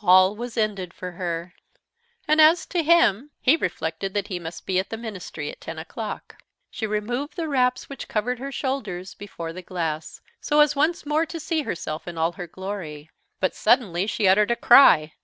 All 0.00 0.36
was 0.36 0.58
ended 0.58 0.92
for 0.92 1.12
her. 1.12 1.54
And 2.28 2.38
as 2.38 2.66
to 2.66 2.82
him, 2.82 3.30
he 3.40 3.56
reflected 3.56 4.12
that 4.12 4.28
he 4.28 4.38
must 4.38 4.66
be 4.66 4.78
at 4.78 4.90
the 4.90 4.98
Ministry 4.98 5.50
at 5.50 5.58
ten 5.58 5.78
o'clock. 5.78 6.36
She 6.70 6.86
removed 6.86 7.34
the 7.34 7.48
wraps, 7.48 7.88
which 7.88 8.06
covered 8.06 8.38
her 8.40 8.52
shoulders, 8.52 9.14
before 9.14 9.54
the 9.54 9.62
glass, 9.62 10.20
so 10.38 10.60
as 10.60 10.76
once 10.76 11.06
more 11.06 11.24
to 11.24 11.40
see 11.40 11.62
herself 11.62 12.06
in 12.06 12.18
all 12.18 12.32
her 12.32 12.46
glory. 12.46 13.08
But 13.40 13.54
suddenly 13.54 14.06
she 14.06 14.28
uttered 14.28 14.50
a 14.50 14.54
cry. 14.56 15.14